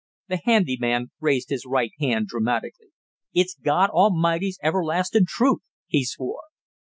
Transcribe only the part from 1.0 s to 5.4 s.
raised his right hand dramatically. "It's God A'mighty's everlastin'